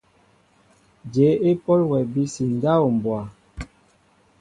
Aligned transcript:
Jyéé 1.11 1.31
e 1.49 1.51
pɔl 1.63 1.81
wɛ 1.89 1.97
abisi 2.03 2.43
ndáw 2.55 2.83
mbwa? 2.95 3.19